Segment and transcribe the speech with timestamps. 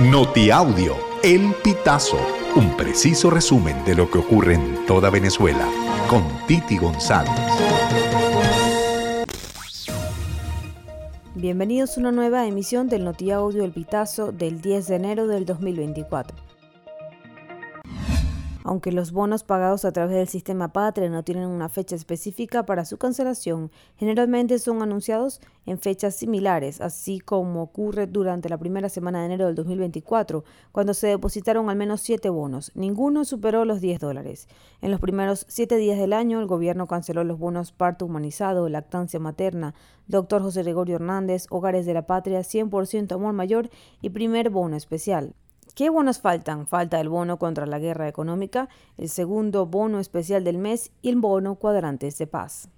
[0.00, 2.18] Notiaudio, El Pitazo,
[2.56, 5.68] un preciso resumen de lo que ocurre en toda Venezuela,
[6.10, 7.30] con Titi González.
[11.36, 16.36] Bienvenidos a una nueva emisión del Notiaudio El Pitazo del 10 de enero del 2024.
[18.66, 22.86] Aunque los bonos pagados a través del sistema Patria no tienen una fecha específica para
[22.86, 29.20] su cancelación, generalmente son anunciados en fechas similares, así como ocurre durante la primera semana
[29.20, 32.72] de enero del 2024, cuando se depositaron al menos siete bonos.
[32.74, 34.48] Ninguno superó los 10 dólares.
[34.80, 39.20] En los primeros siete días del año, el gobierno canceló los bonos parto humanizado, lactancia
[39.20, 39.74] materna,
[40.06, 43.68] doctor José Gregorio Hernández, hogares de la patria, 100% amor mayor
[44.00, 45.34] y primer bono especial.
[45.74, 46.68] ¿Qué bonos faltan?
[46.68, 51.16] Falta el bono contra la guerra económica, el segundo bono especial del mes y el
[51.16, 52.68] bono cuadrantes de paz.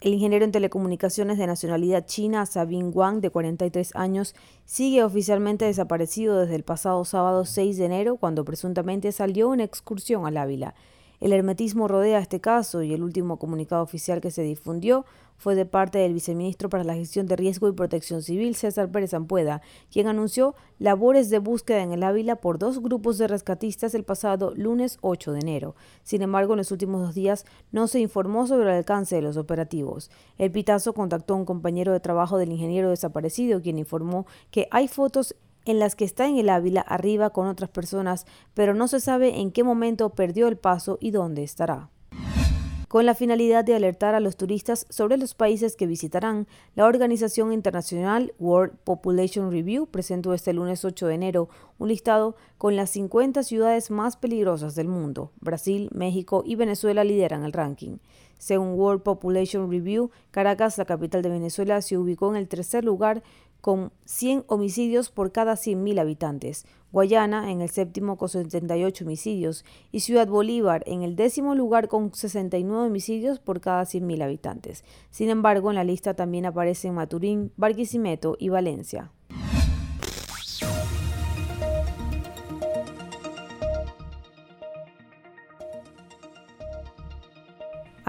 [0.00, 6.38] El ingeniero en telecomunicaciones de nacionalidad china, Sabin Wang, de 43 años, sigue oficialmente desaparecido
[6.38, 10.76] desde el pasado sábado 6 de enero, cuando presuntamente salió en excursión al Ávila.
[11.20, 15.04] El hermetismo rodea este caso y el último comunicado oficial que se difundió
[15.36, 19.12] fue de parte del viceministro para la gestión de riesgo y protección civil, César Pérez
[19.12, 24.04] Ampueda, quien anunció labores de búsqueda en el Ávila por dos grupos de rescatistas el
[24.04, 25.76] pasado lunes 8 de enero.
[26.02, 29.36] Sin embargo, en los últimos dos días no se informó sobre el alcance de los
[29.36, 30.10] operativos.
[30.38, 34.88] El Pitazo contactó a un compañero de trabajo del ingeniero desaparecido, quien informó que hay
[34.88, 39.00] fotos en las que está en el Ávila arriba con otras personas, pero no se
[39.00, 41.90] sabe en qué momento perdió el paso y dónde estará.
[42.90, 47.52] Con la finalidad de alertar a los turistas sobre los países que visitarán, la organización
[47.52, 53.44] internacional World Population Review presentó este lunes 8 de enero un listado con las 50
[53.44, 55.30] ciudades más peligrosas del mundo.
[55.40, 57.98] Brasil, México y Venezuela lideran el ranking.
[58.38, 63.22] Según World Population Review, Caracas, la capital de Venezuela, se ubicó en el tercer lugar
[63.60, 70.00] con 100 homicidios por cada 100.000 habitantes, Guayana en el séptimo con 78 homicidios y
[70.00, 74.84] Ciudad Bolívar en el décimo lugar con 69 homicidios por cada 100.000 habitantes.
[75.10, 79.12] Sin embargo, en la lista también aparecen Maturín, Barquisimeto y Valencia.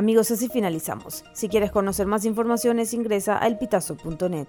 [0.00, 1.24] Amigos, así finalizamos.
[1.34, 4.48] Si quieres conocer más informaciones, ingresa a elpitazo.net.